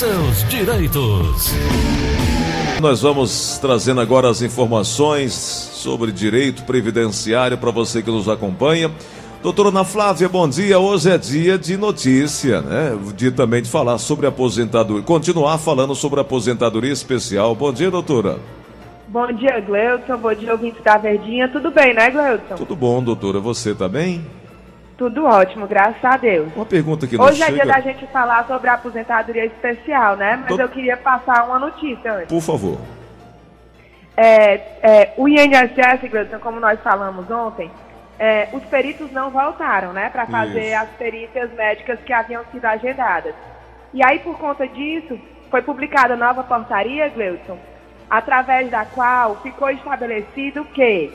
[0.00, 1.52] seus direitos.
[2.80, 8.90] Nós vamos trazendo agora as informações sobre direito previdenciário para você que nos acompanha.
[9.42, 10.78] Doutora Ana Flávia, bom dia.
[10.78, 12.98] Hoje é dia de notícia, né?
[13.14, 17.54] Dia também de falar sobre aposentadoria, continuar falando sobre aposentadoria especial.
[17.54, 18.38] Bom dia, doutora.
[19.06, 20.16] Bom dia, Gleuton.
[20.16, 21.46] Bom dia, ouvinte da Verdinha.
[21.48, 22.54] Tudo bem, né, Gleuton?
[22.54, 23.38] Tudo bom, doutora.
[23.38, 24.24] Você tá bem?
[25.00, 26.54] Tudo ótimo, graças a Deus.
[26.54, 27.64] Uma pergunta que Hoje não é chega...
[27.64, 30.36] dia da gente falar sobre a aposentadoria especial, né?
[30.36, 32.28] Mas Tô- eu queria passar uma notícia antes.
[32.28, 32.78] Por favor.
[34.14, 36.02] É, é, o INSS,
[36.42, 37.70] como nós falamos ontem,
[38.18, 40.10] é, os peritos não voltaram, né?
[40.10, 40.82] Para fazer Isso.
[40.82, 43.34] as perícias médicas que haviam sido agendadas.
[43.94, 45.18] E aí, por conta disso,
[45.50, 47.56] foi publicada nova portaria, Gleuton,
[48.10, 51.10] através da qual ficou estabelecido que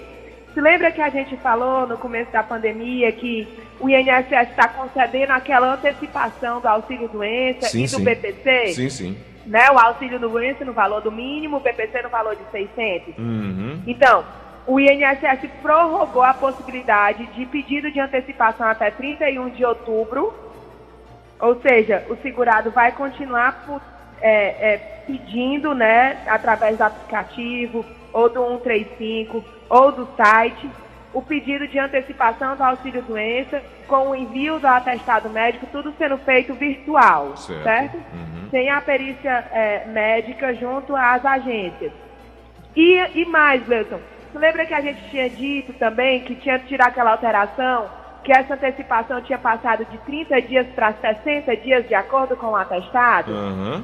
[0.56, 3.46] se lembra que a gente falou no começo da pandemia que
[3.80, 8.04] o INSS está concedendo aquela antecipação do auxílio doença Sim, e do sim.
[8.04, 8.68] BPC?
[8.74, 9.18] Sim, sim.
[9.46, 9.70] Né?
[9.70, 13.18] O auxílio doença no valor do mínimo, o BPC no valor de 600.
[13.18, 13.82] Uhum.
[13.86, 14.24] Então,
[14.66, 20.34] o INSS prorrogou a possibilidade de pedido de antecipação até 31 de outubro,
[21.40, 23.82] ou seja, o segurado vai continuar pu-
[24.26, 30.68] é, é, pedindo, né, através do aplicativo, ou do 135, ou do site,
[31.14, 36.18] o pedido de antecipação do auxílio doença, com o envio do atestado médico, tudo sendo
[36.18, 37.64] feito virtual, Certo.
[37.64, 37.98] certo?
[37.98, 38.50] Uhum.
[38.50, 41.92] Sem a perícia é, médica junto às agências.
[42.76, 43.86] E, e mais, você
[44.34, 47.88] lembra que a gente tinha dito também que tinha que tirar aquela alteração,
[48.24, 52.56] que essa antecipação tinha passado de 30 dias para 60 dias de acordo com o
[52.56, 53.32] atestado?
[53.32, 53.84] Uhum.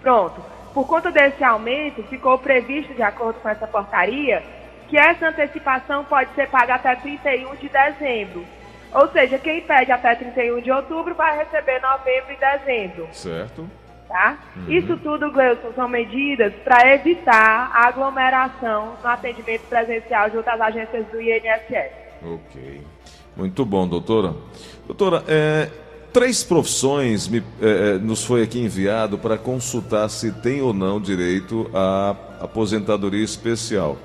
[0.00, 0.40] Pronto.
[0.72, 4.42] Por conta desse aumento, ficou previsto, de acordo com essa portaria,
[4.88, 8.44] que essa antecipação pode ser paga até 31 de dezembro.
[8.92, 13.70] Ou seja, quem pede até 31 de outubro vai receber novembro e dezembro Certo.
[14.08, 14.36] tá?
[14.66, 21.06] Isso tudo, Gleuson, são medidas para evitar a aglomeração no atendimento presencial junto às agências
[21.06, 21.92] do INSS.
[22.22, 22.84] Ok.
[23.36, 24.34] Muito bom, doutora.
[24.86, 25.70] Doutora, é,
[26.12, 31.00] três profissões me- é, é, nos foi aqui enviado para consultar se tem ou não
[31.00, 33.96] direito à aposentadoria especial.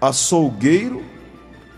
[0.00, 1.02] Açougueiro,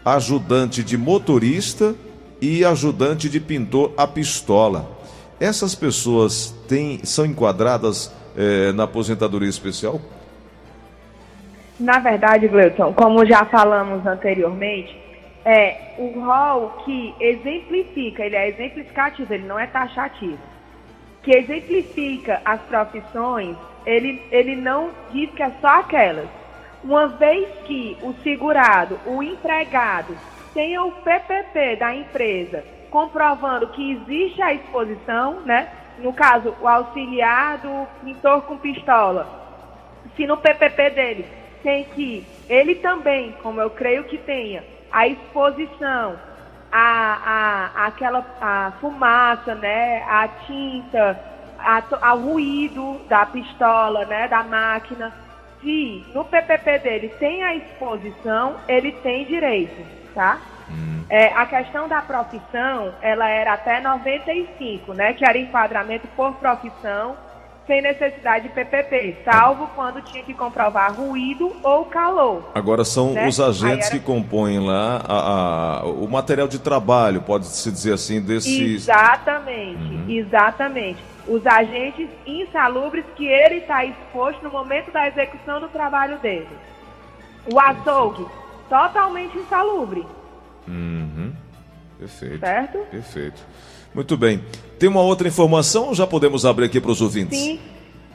[0.04, 1.94] ajudante de motorista
[2.40, 4.90] e ajudante de pintor a pistola.
[5.38, 10.00] Essas pessoas têm, são enquadradas é, na aposentadoria especial?
[11.78, 14.96] Na verdade, Gleuton, como já falamos anteriormente,
[15.44, 20.38] é o rol que exemplifica, ele é exemplificativo, ele não é taxativo,
[21.22, 26.28] que exemplifica as profissões, ele, ele não diz que é só aquelas.
[26.84, 30.16] Uma vez que o segurado, o empregado,
[30.52, 35.68] tenha o PPP da empresa comprovando que existe a exposição, né?
[35.98, 39.26] No caso, o auxiliar do pintor com pistola,
[40.16, 41.26] se no PPP dele
[41.62, 46.16] tem que ele também, como eu creio que tenha, a exposição
[46.72, 51.20] a, a, aquela a fumaça, né, a tinta,
[51.58, 55.12] a, ao ruído da pistola, né, da máquina,
[55.60, 60.40] se no PPP dele tem a exposição, ele tem direito, tá?
[61.08, 65.12] É, a questão da profissão, ela era até 95, né?
[65.12, 67.16] Que era enquadramento por profissão,
[67.72, 72.50] sem necessidade de PPP, salvo quando tinha que comprovar ruído ou calor.
[72.54, 73.26] Agora são Né?
[73.26, 78.20] os agentes era- que compõem lá a- a- o material de trabalho, pode-se dizer assim,
[78.20, 78.60] desses.
[78.60, 80.98] Exatamente, exatamente.
[81.26, 86.48] Os agentes insalubres que ele está exposto no momento da execução do trabalho dele.
[87.50, 88.26] O açougue,
[88.68, 90.04] totalmente insalubre,
[90.68, 91.32] Uhum.
[91.98, 92.40] Perfeito.
[92.40, 92.78] certo?
[92.90, 93.40] Perfeito.
[93.94, 94.44] Muito bem.
[94.78, 97.38] Tem uma outra informação ou já podemos abrir aqui para os ouvintes?
[97.38, 97.60] Sim.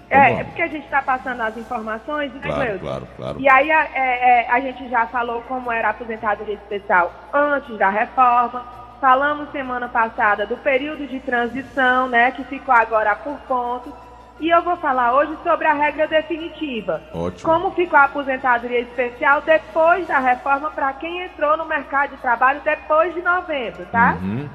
[0.10, 2.80] É, é porque a gente está passando as informações, né, Claro, Cleusa?
[2.80, 3.40] claro, claro.
[3.42, 7.78] E aí a, é, é, a gente já falou como era a aposentadoria especial antes
[7.78, 8.66] da reforma.
[9.02, 13.94] Falamos semana passada do período de transição, né, que ficou agora por pontos.
[14.40, 17.02] E eu vou falar hoje sobre a regra definitiva.
[17.14, 17.44] Ótimo.
[17.44, 22.62] Como ficou a aposentadoria especial depois da reforma para quem entrou no mercado de trabalho
[22.64, 24.18] depois de novembro, tá?
[24.22, 24.48] Uhum.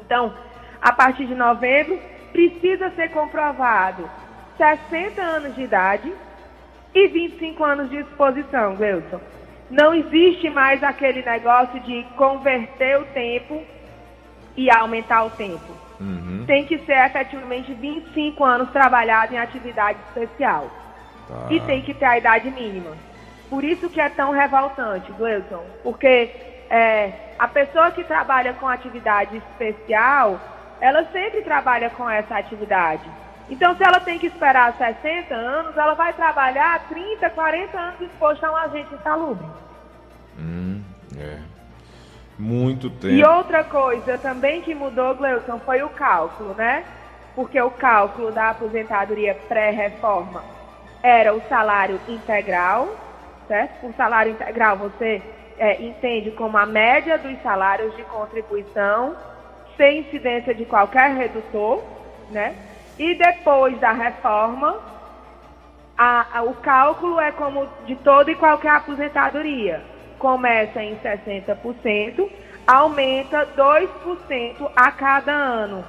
[0.00, 0.32] Então,
[0.80, 1.98] a partir de novembro,
[2.32, 4.08] precisa ser comprovado
[4.56, 6.12] 60 anos de idade
[6.94, 9.20] e 25 anos de exposição, Wilson.
[9.70, 13.62] Não existe mais aquele negócio de converter o tempo
[14.56, 15.72] e aumentar o tempo.
[16.00, 16.44] Uhum.
[16.46, 20.70] Tem que ser efetivamente 25 anos trabalhado em atividade especial.
[21.28, 21.46] Tá.
[21.50, 22.92] E tem que ter a idade mínima.
[23.50, 25.64] Por isso que é tão revoltante, Wilson.
[25.82, 26.30] Porque
[26.70, 30.40] é, a pessoa que trabalha com atividade especial,
[30.80, 33.04] ela sempre trabalha com essa atividade.
[33.48, 38.46] Então, se ela tem que esperar 60 anos, ela vai trabalhar 30, 40 anos exposta
[38.46, 39.46] a um agente insalubre.
[40.38, 40.82] Hum,
[41.16, 41.38] é.
[42.38, 43.14] Muito tempo.
[43.14, 46.84] E outra coisa também que mudou, Gleuton, foi o cálculo, né?
[47.34, 50.42] Porque o cálculo da aposentadoria pré-reforma
[51.02, 52.88] era o salário integral,
[53.46, 53.80] certo?
[53.80, 55.22] Por salário integral você
[55.58, 59.16] é, entende como a média dos salários de contribuição,
[59.76, 61.82] sem incidência de qualquer redutor,
[62.30, 62.54] né?
[62.98, 64.80] E depois da reforma,
[65.96, 69.82] a, a, o cálculo é como de toda e qualquer aposentadoria.
[70.18, 72.28] Começa em 60%,
[72.66, 75.84] aumenta 2% a cada ano.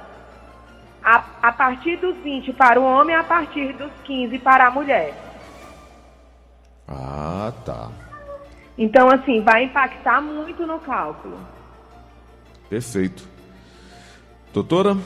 [1.02, 5.14] A, a partir dos 20 para o homem, a partir dos 15 para a mulher.
[6.86, 7.90] Ah, tá.
[8.76, 11.38] Então, assim, vai impactar muito no cálculo.
[12.68, 13.37] Perfeito.
[14.52, 14.96] Doutora,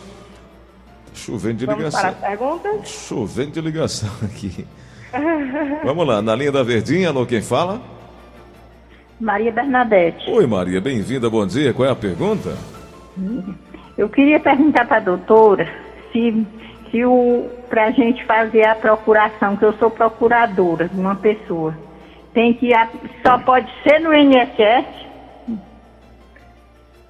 [1.15, 2.00] chovendo de Vamos ligação.
[2.00, 2.89] para as perguntas?
[2.89, 4.67] Chovendo de ligação aqui.
[5.85, 7.81] Vamos lá, na linha da Verdinha, alô, quem fala?
[9.21, 10.29] Maria Bernadette.
[10.31, 11.73] Oi, Maria, bem-vinda, bom dia.
[11.73, 12.56] Qual é a pergunta?
[13.97, 15.69] Eu queria perguntar para a doutora
[16.12, 16.47] se,
[16.91, 21.75] se o para a gente fazer a procuração, que eu sou procuradora de uma pessoa,
[22.35, 22.71] tem que
[23.25, 24.87] só pode ser no INSS?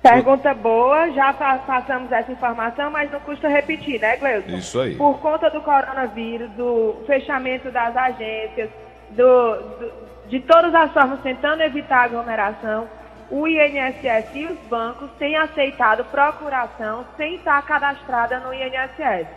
[0.02, 4.56] Pergunta boa, já passamos essa informação, mas não custa repetir, né, Gleuton?
[4.56, 4.96] Isso aí.
[4.96, 8.69] Por conta do coronavírus, do fechamento das agências,
[9.10, 9.93] do, do-
[10.28, 12.88] de todas as formas tentando evitar aglomeração,
[13.31, 19.28] o INSS e os bancos têm aceitado procuração sem estar cadastrada no INSS.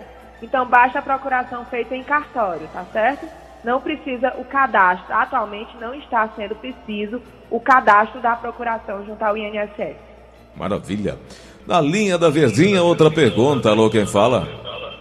[0.41, 3.27] Então, basta a procuração feita em cartório, tá certo?
[3.63, 5.13] Não precisa o cadastro.
[5.13, 10.14] Atualmente não está sendo preciso o cadastro da procuração junto ao INSS.
[10.55, 11.17] Maravilha.
[11.67, 14.47] Na linha da Verdinha, outra pergunta, alô, quem fala?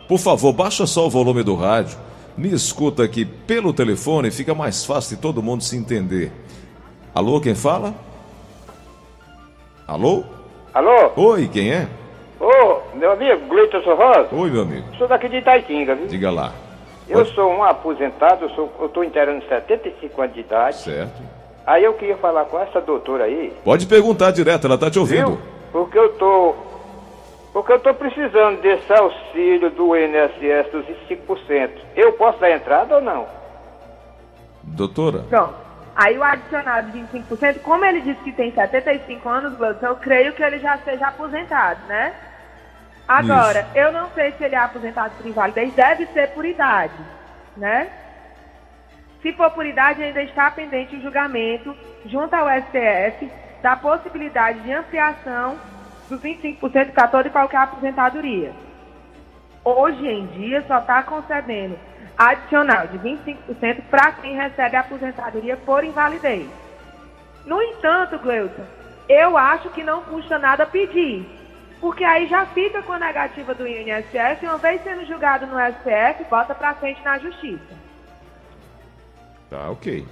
[0.08, 1.96] Por favor, baixa só o volume do rádio.
[2.36, 6.32] Me escuta aqui pelo telefone, fica mais fácil de todo mundo se entender.
[7.14, 7.94] Alô, quem fala?
[9.86, 10.24] Alô?
[10.72, 11.12] Alô?
[11.16, 11.88] Oi, quem é?
[12.40, 14.86] Ô, meu amigo, Gleiton Sorrosa, Oi, meu amigo.
[14.98, 16.08] sou daqui de Itaitinga, viu?
[16.08, 16.52] Diga lá.
[17.08, 18.50] Eu sou um aposentado,
[18.80, 20.76] eu tô inteirando 75 anos de idade.
[20.76, 21.22] Certo.
[21.66, 25.30] Aí eu queria falar com essa doutora aí, Pode perguntar direto, ela tá te ouvindo.
[25.30, 25.40] viu?
[25.72, 26.54] Porque eu tô.
[27.52, 31.70] Porque eu tô precisando desse auxílio do INSS dos 25%.
[31.96, 33.26] Eu posso dar entrada ou não?
[34.62, 35.54] Doutora, Pronto.
[35.96, 40.42] Aí o adicional de 25%, como ele disse que tem 75 anos, eu creio que
[40.42, 42.12] ele já seja aposentado, né?
[43.06, 43.78] Agora, Isso.
[43.78, 46.94] eu não sei se ele é aposentado por invalidez, deve ser por idade,
[47.56, 47.88] né?
[49.24, 51.74] Se for por idade, ainda está pendente o julgamento
[52.04, 53.30] junto ao STF
[53.62, 55.56] da possibilidade de ampliação
[56.10, 58.52] dos 25% para toda e qualquer aposentadoria.
[59.64, 61.78] Hoje em dia só está concedendo
[62.18, 66.46] adicional de 25% para quem recebe aposentadoria por invalidez.
[67.46, 68.66] No entanto, Gleuton,
[69.08, 71.26] eu acho que não custa nada pedir,
[71.80, 75.56] porque aí já fica com a negativa do INSS e uma vez sendo julgado no
[75.58, 77.83] STF, bota para frente na justiça.
[79.54, 80.04] Tá ok.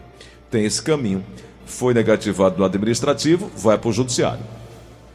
[0.50, 1.24] Tem esse caminho.
[1.66, 4.42] Foi negativado no administrativo, vai pro judiciário.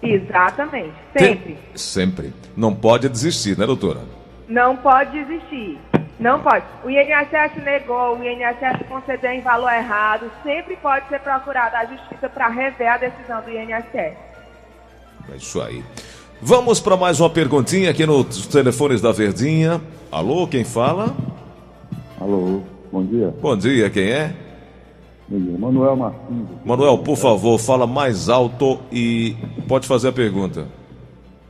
[0.01, 1.57] Exatamente, Tem- sempre.
[1.75, 2.33] Sempre.
[2.55, 4.01] Não pode desistir, né, doutora?
[4.47, 5.79] Não pode desistir.
[6.19, 6.65] Não pode.
[6.83, 10.31] O INSS negou, o INSS concedeu em valor errado.
[10.43, 14.17] Sempre pode ser procurada a justiça para rever a decisão do INSS.
[15.31, 15.83] É isso aí.
[16.41, 19.81] Vamos para mais uma perguntinha aqui nos telefones da Verdinha.
[20.11, 21.15] Alô, quem fala?
[22.19, 23.33] Alô, bom dia.
[23.41, 24.33] Bom dia, quem é?
[25.29, 26.47] Manuel Martins.
[26.65, 29.35] Manuel, por favor, fala mais alto e
[29.67, 30.65] pode fazer a pergunta.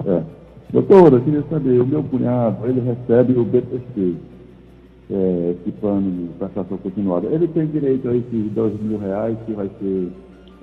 [0.05, 0.21] É.
[0.71, 4.15] Doutora, eu queria saber, o meu cunhado, ele recebe o BPC,
[5.09, 7.27] é, esse plano de prestação continuada.
[7.27, 10.11] Ele tem direito a esses dois mil reais que vai ser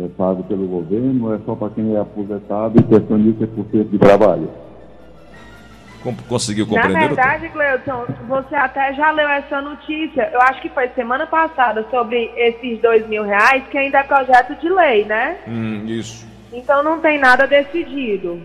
[0.01, 3.91] é, pago pelo governo, ou é só para quem é aposentado e pensionista por tempo
[3.91, 4.49] de trabalho?
[6.29, 7.09] Conseguiu Na compreender?
[7.09, 7.17] doutor?
[7.25, 12.31] verdade, Gleuton, você até já leu essa notícia, eu acho que foi semana passada, sobre
[12.37, 15.39] esses dois mil reais, que ainda é projeto de lei, né?
[15.49, 16.27] Hum, isso.
[16.53, 18.41] Então não tem nada decidido.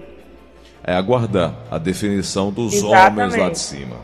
[0.84, 3.12] É aguardar a definição dos Exatamente.
[3.20, 3.96] homens lá de cima.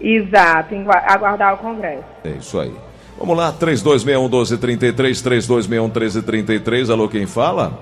[0.00, 0.74] Exato,
[1.06, 2.02] aguardar o Congresso.
[2.24, 2.74] É isso aí.
[3.18, 6.90] Vamos lá, 3261-1233, 3261-1333.
[6.90, 7.78] Alô, quem fala?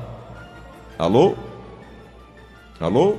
[0.99, 1.37] Alô?
[2.81, 3.17] Alô?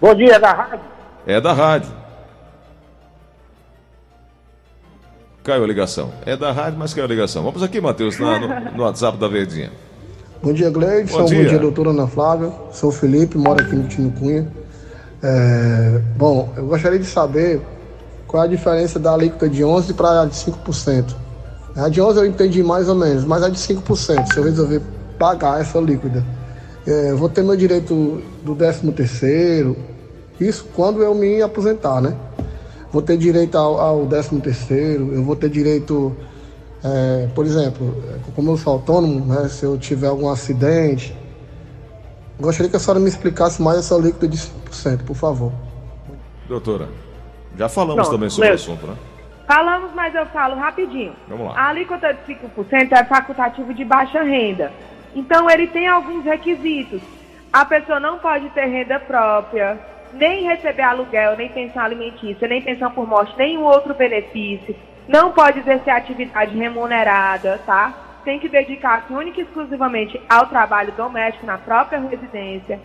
[0.00, 0.80] Bom dia, da rádio.
[1.26, 1.90] É da rádio.
[5.42, 6.12] Caiu a ligação.
[6.26, 7.42] É da rádio, mas caiu a ligação.
[7.42, 9.72] Vamos aqui, Matheus, na- no, no WhatsApp da Verdinha.
[10.42, 11.16] Bom dia, Gleidson.
[11.18, 11.48] Bom Bom dia.
[11.48, 11.58] dia.
[11.58, 12.52] doutora Ana Flávia.
[12.72, 14.46] Sou o Felipe, moro aqui no Tino Cunha.
[15.22, 17.60] É, bom, eu gostaria de saber
[18.28, 21.16] qual é a diferença da alíquota de 11% para a de 5%.
[21.76, 24.80] A de 11% eu entendi mais ou menos, mas a de 5%, se eu resolver
[25.18, 26.22] pagar essa alíquota,
[26.88, 29.76] é, eu vou ter meu direito do 13 terceiro,
[30.40, 32.16] isso quando eu me aposentar, né?
[32.90, 36.16] Vou ter direito ao, ao 13 terceiro, eu vou ter direito,
[36.82, 37.94] é, por exemplo,
[38.34, 41.14] como eu sou autônomo, né, se eu tiver algum acidente,
[42.40, 45.52] gostaria que a senhora me explicasse mais essa alíquota de 5%, por favor.
[46.48, 46.88] Doutora,
[47.58, 48.96] já falamos Pronto, também sobre o assunto, né?
[49.46, 51.12] Falamos, mas eu falo rapidinho.
[51.28, 51.58] Vamos lá.
[51.58, 54.72] A alíquota de 5% é facultativo de baixa renda.
[55.14, 57.00] Então, ele tem alguns requisitos.
[57.52, 59.78] A pessoa não pode ter renda própria,
[60.12, 64.76] nem receber aluguel, nem pensão alimentícia, nem pensão por morte, nenhum outro benefício.
[65.06, 67.94] Não pode exercer atividade remunerada, tá?
[68.24, 72.78] Tem que dedicar-se única e exclusivamente ao trabalho doméstico na própria residência.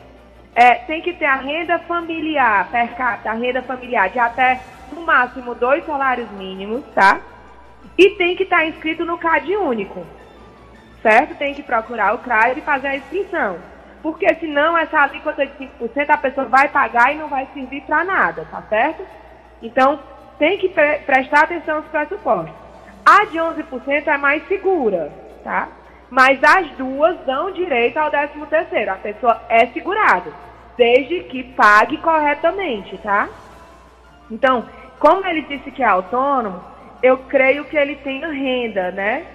[0.55, 4.61] É, tem que ter a renda familiar, per capita, a renda familiar de até,
[4.93, 7.19] no máximo, dois salários mínimos, tá?
[7.97, 10.05] E tem que estar inscrito no CAD único,
[11.03, 11.35] certo?
[11.35, 13.57] Tem que procurar o CRAD e fazer a inscrição.
[14.01, 18.03] Porque senão essa alíquota de 5% a pessoa vai pagar e não vai servir para
[18.03, 19.05] nada, tá certo?
[19.61, 19.99] Então,
[20.39, 22.53] tem que pre- prestar atenção aos pressupostos.
[23.05, 25.11] A de 11% é mais segura,
[25.43, 25.67] tá?
[26.09, 28.91] Mas as duas dão direito ao 13 terceiro.
[28.91, 30.31] A pessoa é segurada,
[30.77, 33.29] desde que pague corretamente, tá?
[34.29, 34.65] Então,
[34.99, 36.61] como ele disse que é autônomo,
[37.01, 39.25] eu creio que ele tenha renda, né?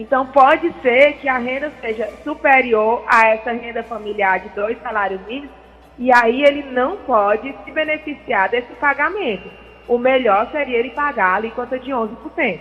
[0.00, 5.20] Então, pode ser que a renda seja superior a essa renda familiar de dois salários
[5.26, 5.50] mínimos,
[5.98, 9.50] e aí ele não pode se beneficiar desse pagamento.
[9.86, 12.60] O melhor seria ele pagar a alíquota de 11%.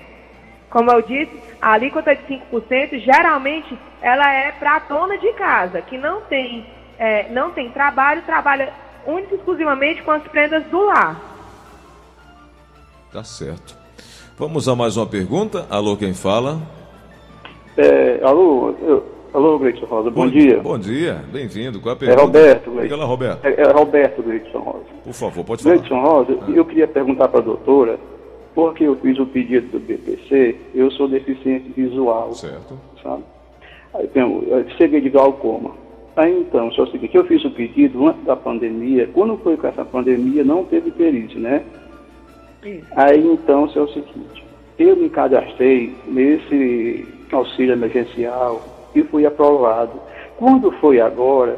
[0.69, 1.31] Como eu disse,
[1.61, 6.67] a alíquota de 5% geralmente ela é para a dona de casa, que não tem,
[6.97, 8.73] é, não tem trabalho, trabalha
[9.05, 11.17] única e exclusivamente com as prendas do lar.
[13.13, 13.77] Tá certo.
[14.37, 15.65] Vamos a mais uma pergunta.
[15.69, 16.78] Alô, quem fala?
[17.81, 20.59] É, alô, eu- alô, Gleison Rosa, bom, dia.
[20.59, 21.79] Bom dia, bem-vindo.
[21.79, 22.21] Qual a É pergunta?
[22.23, 22.95] Roberto, Diga Gleison.
[22.97, 23.45] lá, Roberto.
[23.45, 24.85] É, é Roberto Gleison Rosa.
[25.01, 25.77] Por favor, pode falar.
[25.77, 27.97] Gleison Rosa, eu queria perguntar para a doutora,
[28.53, 32.73] porque eu fiz o pedido do BPC, eu sou deficiente visual, Certo.
[33.01, 33.23] sabe?
[33.93, 35.71] Aí tenho, eu cheguei de glaucoma.
[36.17, 39.67] Aí então, só o seguinte, eu fiz o pedido antes da pandemia, quando foi com
[39.67, 41.63] essa pandemia não teve perícia, né?
[42.97, 44.43] Aí então, é o seguinte,
[44.77, 48.61] eu me cadastrei nesse auxílio emergencial
[48.95, 49.93] e fui aprovado.
[50.37, 51.57] Quando foi agora,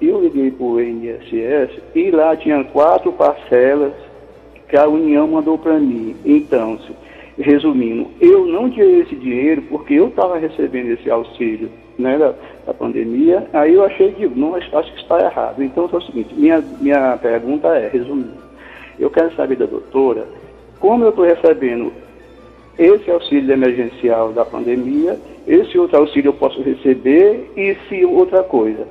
[0.00, 3.92] eu liguei para o INSS e lá tinha quatro parcelas
[4.68, 6.16] que a União mandou para mim.
[6.24, 6.78] Então,
[7.38, 12.34] resumindo, eu não tirei esse dinheiro porque eu estava recebendo esse auxílio né, da,
[12.66, 15.62] da pandemia, aí eu achei que não acho que está errado.
[15.62, 18.44] Então é o seguinte, minha, minha pergunta é, resumindo,
[18.98, 20.26] eu quero saber da doutora
[20.78, 21.92] como eu estou recebendo
[22.78, 28.86] esse auxílio emergencial da pandemia, esse outro auxílio eu posso receber e se outra coisa.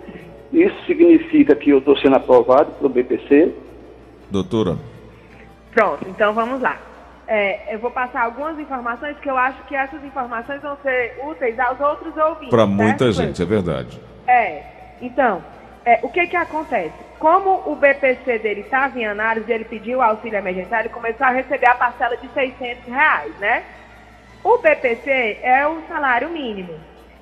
[0.52, 3.54] Isso significa que eu estou sendo aprovado pelo BPC?
[4.32, 4.78] Doutora,
[5.76, 6.80] Pronto, então vamos lá.
[7.28, 11.60] É, eu vou passar algumas informações que eu acho que essas informações vão ser úteis
[11.60, 12.50] aos outros ouvintes.
[12.50, 14.00] para certo, muita gente, é verdade.
[14.26, 14.64] É,
[15.02, 15.44] então,
[15.86, 16.94] é, o que que acontece?
[17.20, 21.68] Como o BPC dele estava em análise, ele pediu auxílio emergencial, ele começou a receber
[21.68, 23.64] a parcela de 600 reais, né?
[24.44, 26.74] O BPC é o salário mínimo.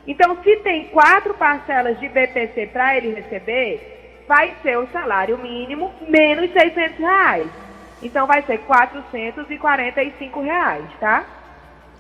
[0.08, 5.94] Então, se tem quatro parcelas de BPC para ele receber, vai ser o salário mínimo
[6.08, 7.48] menos 600 reais.
[8.02, 11.26] Então, vai ser 445 reais, tá?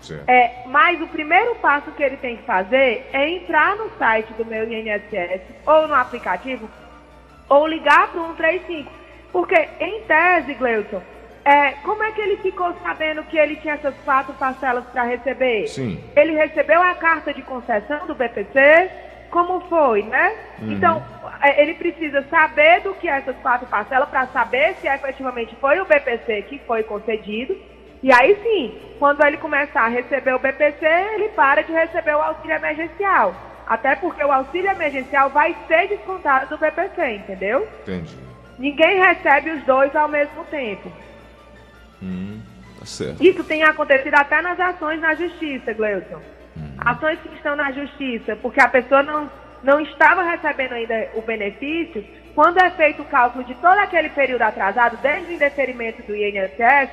[0.03, 0.29] Certo.
[0.29, 4.45] É, mas o primeiro passo que ele tem que fazer é entrar no site do
[4.45, 6.69] meu INSS ou no aplicativo
[7.49, 8.91] ou ligar para o 135.
[9.31, 11.01] Porque, em tese, Gleuton,
[11.45, 15.67] é, como é que ele ficou sabendo que ele tinha essas quatro parcelas para receber?
[15.67, 16.01] Sim.
[16.15, 18.89] Ele recebeu a carta de concessão do BPC?
[19.29, 20.35] Como foi, né?
[20.61, 21.03] Então,
[21.41, 25.79] é, ele precisa saber do que é essas quatro parcelas para saber se efetivamente foi
[25.79, 27.57] o BPC que foi concedido.
[28.03, 32.21] E aí sim, quando ele começar a receber o BPC, ele para de receber o
[32.21, 33.33] auxílio emergencial.
[33.65, 37.65] Até porque o auxílio emergencial vai ser descontado do BPC, entendeu?
[37.81, 38.17] Entendi.
[38.59, 40.91] Ninguém recebe os dois ao mesmo tempo.
[42.01, 42.41] Hum,
[42.77, 43.23] tá certo.
[43.23, 46.21] Isso tem acontecido até nas ações na justiça, Gleuton.
[46.77, 49.31] Ações que estão na justiça, porque a pessoa não,
[49.63, 52.05] não estava recebendo ainda o benefício,
[52.35, 56.89] quando é feito o cálculo de todo aquele período atrasado, desde o indeferimento do INSS,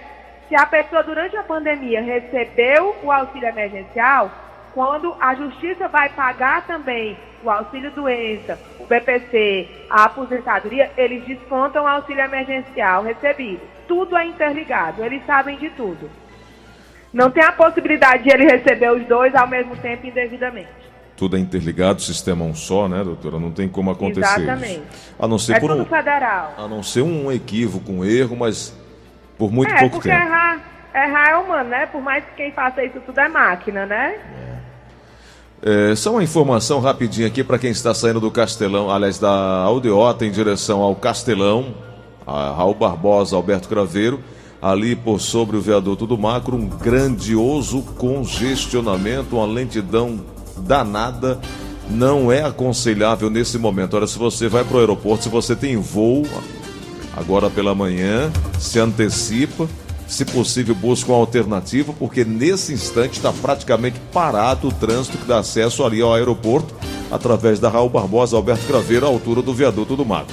[0.51, 4.33] se a pessoa durante a pandemia recebeu o auxílio emergencial,
[4.75, 11.85] quando a justiça vai pagar também o auxílio doença, o BPC, a aposentadoria, eles descontam
[11.85, 13.61] o auxílio emergencial recebido.
[13.87, 16.11] Tudo é interligado, eles sabem de tudo.
[17.13, 20.69] Não tem a possibilidade de ele receber os dois ao mesmo tempo indevidamente.
[21.17, 23.39] Tudo é interligado, sistema um só, né, doutora?
[23.39, 24.83] Não tem como acontecer Exatamente.
[24.91, 25.15] isso.
[25.17, 26.55] A não ser é por um, federal.
[26.57, 28.75] a não ser um equívoco, um erro, mas
[29.41, 30.23] por muito é, pouco porque tempo.
[30.23, 30.61] errar,
[30.95, 31.87] errar é humano, né?
[31.87, 34.19] Por mais que quem faça isso tudo é máquina, né?
[35.63, 40.27] É, só uma informação rapidinha aqui para quem está saindo do Castelão, aliás, da Aldeota
[40.27, 41.75] em direção ao Castelão,
[42.27, 44.21] a Raul Barbosa, Alberto Craveiro,
[44.61, 50.21] ali por sobre o viaduto do Macro, um grandioso congestionamento, uma lentidão
[50.59, 51.41] danada.
[51.89, 53.97] Não é aconselhável nesse momento.
[53.97, 56.25] Olha, se você vai para o aeroporto, se você tem voo
[57.17, 59.69] agora pela manhã, se antecipa,
[60.07, 65.39] se possível busca uma alternativa, porque nesse instante está praticamente parado o trânsito que dá
[65.39, 66.75] acesso ali ao aeroporto,
[67.11, 70.33] através da Raul Barbosa Alberto Craveiro, à altura do viaduto do Mato.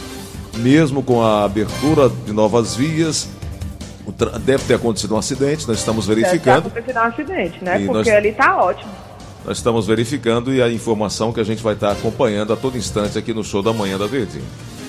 [0.57, 3.27] Mesmo com a abertura de novas vias,
[4.43, 6.67] deve ter acontecido um acidente, nós estamos Deve ter verificando.
[6.67, 7.81] acontecido um acidente, né?
[7.81, 8.89] E Porque nós- ali tá ótimo.
[9.45, 13.17] Nós estamos verificando e a informação que a gente vai estar acompanhando a todo instante
[13.17, 14.43] aqui no show da manhã da Verdinha.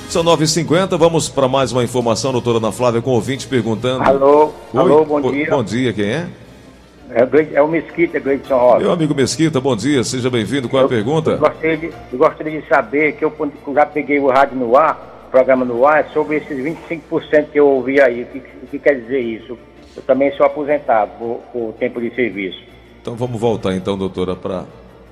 [0.09, 4.03] São 9h50, vamos para mais uma informação, doutora Ana Flávia, com o ouvinte perguntando.
[4.05, 5.51] Alô, Oi, alô, bom bo- dia.
[5.51, 6.29] Bom dia, quem é?
[7.11, 8.79] É, o é o Mesquita, Gleidson Rosa.
[8.81, 10.67] Meu amigo Mesquita, bom dia, seja bem-vindo.
[10.69, 11.37] Qual é a Eu pergunta?
[11.37, 13.33] gostaria, de, eu gostaria de saber, que eu
[13.75, 17.69] já peguei o rádio no ar, o programa no ar, sobre esses 25% que eu
[17.69, 18.23] ouvi aí.
[18.23, 19.59] O que, o que quer dizer isso?
[19.95, 22.59] Eu também sou aposentado por, por tempo de serviço.
[23.03, 24.65] Então vamos voltar então, doutora, para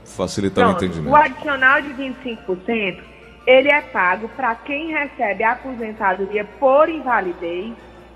[0.05, 1.11] facilitar o entendimento.
[1.13, 2.99] o adicional de 25%,
[3.47, 7.73] ele é pago para quem recebe aposentadoria por invalidez,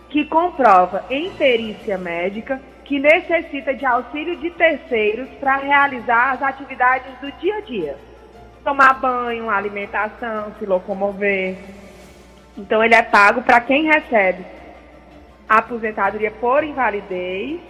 [0.09, 7.13] que comprova em perícia médica que necessita de auxílio de terceiros para realizar as atividades
[7.21, 7.97] do dia a dia.
[8.65, 11.57] Tomar banho, alimentação, se locomover.
[12.59, 14.45] Então ele é pago para quem recebe
[15.49, 17.61] aposentadoria por invalidez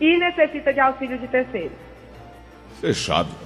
[0.00, 1.76] e necessita de auxílio de terceiros.
[2.80, 3.45] Fechado.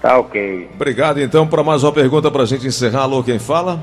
[0.00, 0.70] Tá ok.
[0.74, 3.02] Obrigado então para mais uma pergunta para a gente encerrar.
[3.02, 3.80] Alô, quem fala?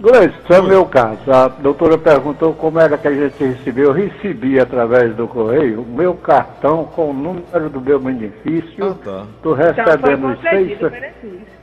[0.00, 1.30] Gleice, é o meu caso.
[1.30, 3.86] A doutora perguntou como era que a gente recebeu.
[3.86, 8.84] Eu recebi através do correio o meu cartão com o número do meu benefício.
[8.84, 9.26] Ah, tá.
[9.36, 11.58] Estou Então foi recebendo os concedido o 600 benefício.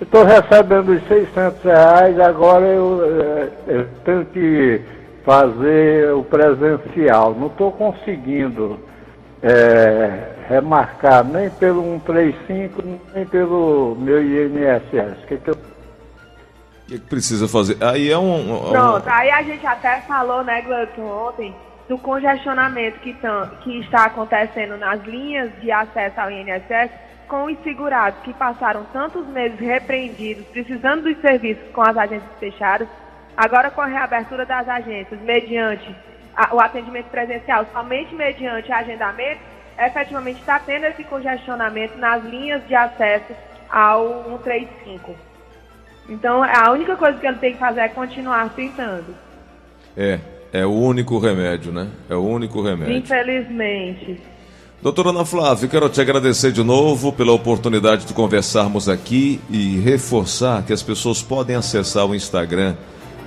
[0.00, 4.80] Estou recebendo os 600 reais, agora eu, eh, eu tenho que
[5.24, 7.36] fazer o presencial.
[7.38, 8.80] Não estou conseguindo
[9.42, 12.82] eh, remarcar nem pelo 135,
[13.14, 15.24] nem pelo meu INSS.
[15.26, 15.54] Que que eu...
[15.54, 17.76] O que, que precisa fazer?
[17.82, 18.66] Aí é um.
[18.66, 21.54] um- Pronto, aí a gente até falou, né, Gleuton, ontem,
[21.88, 26.90] do congestionamento que, tão- que está acontecendo nas linhas de acesso ao INSS
[27.28, 32.88] com os segurados que passaram tantos meses repreendidos, precisando dos serviços com as agências fechadas,
[33.36, 35.94] agora com a reabertura das agências, mediante
[36.42, 39.40] a- o atendimento presencial, somente mediante agendamento,
[39.78, 43.32] efetivamente está tendo esse congestionamento nas linhas de acesso
[43.70, 45.14] ao 135.
[46.08, 49.14] Então, a única coisa que ele tem que fazer é continuar tentando.
[49.96, 50.18] É,
[50.52, 51.88] é o único remédio, né?
[52.08, 52.96] É o único remédio.
[52.96, 54.20] Infelizmente.
[54.82, 60.62] Doutora Ana Flávia, quero te agradecer de novo pela oportunidade de conversarmos aqui e reforçar
[60.64, 62.74] que as pessoas podem acessar o Instagram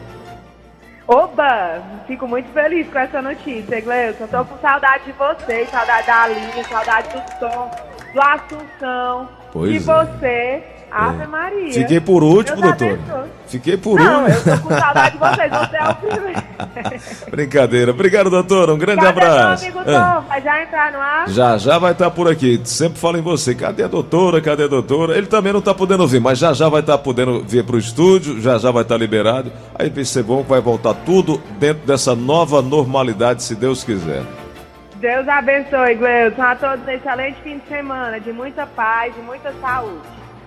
[1.08, 1.82] Oba!
[2.06, 4.28] Fico muito feliz com essa notícia, Gleuton.
[4.28, 7.72] Tô com saudade de vocês, saudade da Aline, saudade do Tom,
[8.14, 9.80] do Assunção, Pois de é.
[9.80, 10.64] você.
[10.90, 11.74] Ave Maria.
[11.74, 12.98] Fiquei por último, doutor.
[13.48, 14.58] Fiquei por Não, eu último.
[14.58, 16.44] tô com saudade de vocês, você é o primeiro.
[17.30, 17.92] Brincadeira.
[17.92, 18.74] Obrigado, doutora.
[18.74, 19.64] Um grande Cadê abraço.
[19.66, 20.16] meu amigo Ah.
[20.22, 20.28] Tom?
[20.28, 21.30] Vai já entrar no ar?
[21.30, 22.60] Já já vai estar por aqui.
[22.64, 23.54] Sempre falo em você.
[23.56, 24.42] Cadê a doutora?
[24.42, 25.18] Cadê a doutora?
[25.18, 27.80] Ele também não está podendo vir, mas já já vai estar podendo vir para o
[27.80, 29.52] estúdio, já já vai estar liberado.
[29.76, 34.24] Aí vai ser bom que vai voltar tudo dentro dessa nova normalidade, se Deus quiser.
[34.96, 36.42] Deus abençoe, Gleuton.
[36.42, 40.17] A todos um excelente fim de semana, de muita paz e muita saúde.